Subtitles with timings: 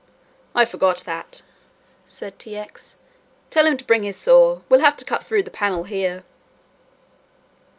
[0.55, 1.43] "I forgot that,"
[2.05, 2.57] said T.
[2.57, 2.95] X.
[3.51, 6.23] "Tell him to bring his saw, we'll have to cut through the panel here."